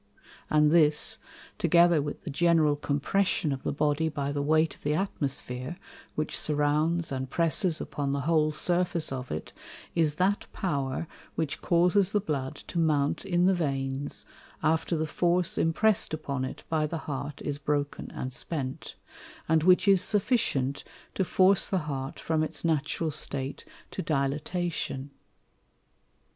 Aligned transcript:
And 0.49 0.71
this, 0.71 1.19
together 1.59 2.01
with 2.01 2.23
the 2.23 2.31
general 2.31 2.75
Compression 2.75 3.51
of 3.51 3.61
the 3.61 3.71
Body 3.71 4.09
by 4.09 4.31
the 4.31 4.41
weight 4.41 4.73
of 4.73 4.81
the 4.81 4.95
Atmosphere, 4.95 5.77
which 6.15 6.35
surrounds 6.35 7.11
and 7.11 7.29
presses 7.29 7.79
upon 7.79 8.11
the 8.11 8.21
whole 8.21 8.51
Surface 8.51 9.11
of 9.11 9.31
it, 9.31 9.53
is 9.93 10.15
that 10.15 10.47
Power 10.53 11.05
which 11.35 11.61
causes 11.61 12.13
the 12.13 12.19
Blood 12.19 12.55
to 12.65 12.79
mount 12.79 13.25
in 13.25 13.45
the 13.45 13.53
Veins, 13.53 14.25
after 14.63 14.97
the 14.97 15.05
force 15.05 15.55
impress'd 15.55 16.15
upon 16.15 16.45
it 16.45 16.63
by 16.67 16.87
the 16.87 17.05
Heart 17.05 17.39
is 17.43 17.59
broken 17.59 18.09
and 18.09 18.33
spent, 18.33 18.95
and 19.47 19.61
which 19.61 19.87
is 19.87 20.01
sufficient 20.01 20.83
to 21.13 21.23
force 21.23 21.67
the 21.67 21.85
Heart 21.87 22.19
from 22.19 22.41
its 22.41 22.65
natural 22.65 23.11
State 23.11 23.65
to 23.91 24.01
Dilatation. 24.01 25.11